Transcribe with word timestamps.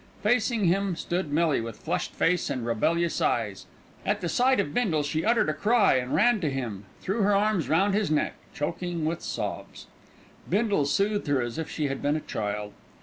Facing 0.23 0.65
him 0.65 0.95
stood 0.95 1.31
Millie, 1.31 1.61
with 1.61 1.77
flushed 1.77 2.15
face 2.15 2.49
and 2.49 2.65
rebellious 2.65 3.21
eyes. 3.21 3.67
At 4.03 4.19
the 4.19 4.29
sight 4.29 4.59
of 4.59 4.73
Bindle 4.73 5.03
she 5.03 5.23
uttered 5.23 5.47
a 5.47 5.53
cry 5.53 5.97
and 5.97 6.15
ran 6.15 6.41
to 6.41 6.49
him, 6.49 6.85
threw 7.01 7.21
her 7.21 7.35
arms 7.35 7.69
round 7.69 7.93
his 7.93 8.09
neck, 8.09 8.33
choking 8.51 9.05
with 9.05 9.21
sobs. 9.21 9.85
Bindle 10.49 10.85
soothed 10.85 11.27
her 11.27 11.43
as 11.43 11.59
if 11.59 11.69
she 11.69 11.87
had 11.87 12.01
been 12.01 12.15
a 12.15 12.19
child. 12.21 12.73